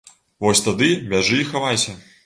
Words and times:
Вось 0.45 0.63
тады 0.69 0.89
бяжы 1.13 1.39
і 1.45 1.49
хавайся. 1.51 1.99